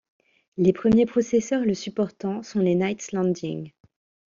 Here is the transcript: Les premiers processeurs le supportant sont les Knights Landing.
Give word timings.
Les 0.57 0.73
premiers 0.73 1.05
processeurs 1.05 1.63
le 1.63 1.75
supportant 1.75 2.41
sont 2.41 2.57
les 2.57 2.73
Knights 2.73 3.11
Landing. 3.11 3.71